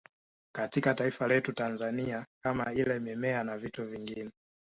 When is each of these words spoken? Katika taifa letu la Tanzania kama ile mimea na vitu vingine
Katika 0.55 0.93
taifa 0.93 1.27
letu 1.27 1.51
la 1.51 1.55
Tanzania 1.55 2.25
kama 2.43 2.73
ile 2.73 2.99
mimea 2.99 3.43
na 3.43 3.57
vitu 3.57 3.85
vingine 3.85 4.31